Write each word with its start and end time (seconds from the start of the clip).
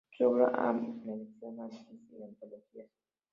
Su 0.17 0.25
obra 0.29 0.47
ha 0.55 0.73
merecido 0.73 1.49
análisis 1.49 2.01
y 2.17 2.23
antologías. 2.23 2.89